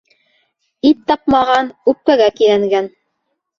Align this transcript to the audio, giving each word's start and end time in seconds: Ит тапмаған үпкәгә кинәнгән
Ит 0.91 1.03
тапмаған 1.11 1.71
үпкәгә 1.95 2.33
кинәнгән 2.43 2.91